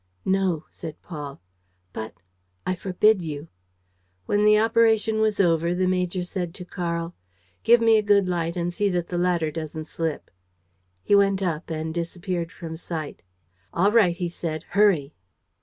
[0.25, 1.39] "No," said Paul.
[1.93, 2.15] "But..."
[2.65, 3.49] "I forbid you."
[4.25, 7.13] When the operation was over, the major said to Karl:
[7.61, 10.31] "Give me a good light and see that the ladder doesn't slip."
[11.03, 13.21] He went up and disappeared from sight.
[13.73, 14.63] "All right," he said.
[14.69, 15.13] "Hurry."